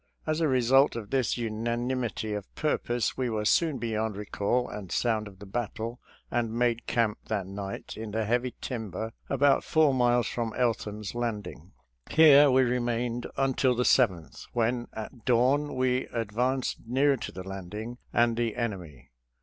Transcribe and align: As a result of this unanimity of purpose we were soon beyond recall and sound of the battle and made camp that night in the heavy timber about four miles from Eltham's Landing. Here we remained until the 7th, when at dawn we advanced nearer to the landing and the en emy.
As 0.25 0.41
a 0.41 0.47
result 0.47 0.95
of 0.95 1.11
this 1.11 1.37
unanimity 1.37 2.33
of 2.33 2.51
purpose 2.55 3.15
we 3.17 3.29
were 3.29 3.45
soon 3.45 3.77
beyond 3.77 4.15
recall 4.17 4.67
and 4.67 4.91
sound 4.91 5.27
of 5.27 5.37
the 5.37 5.45
battle 5.45 5.99
and 6.31 6.51
made 6.51 6.87
camp 6.87 7.19
that 7.27 7.45
night 7.45 7.95
in 7.95 8.09
the 8.09 8.25
heavy 8.25 8.55
timber 8.61 9.13
about 9.29 9.63
four 9.63 9.93
miles 9.93 10.25
from 10.25 10.55
Eltham's 10.57 11.13
Landing. 11.13 11.73
Here 12.09 12.49
we 12.49 12.63
remained 12.63 13.27
until 13.37 13.75
the 13.75 13.83
7th, 13.83 14.47
when 14.53 14.87
at 14.91 15.23
dawn 15.23 15.75
we 15.75 16.07
advanced 16.07 16.77
nearer 16.87 17.17
to 17.17 17.31
the 17.31 17.47
landing 17.47 17.99
and 18.11 18.35
the 18.35 18.55
en 18.55 18.71
emy. 18.71 19.09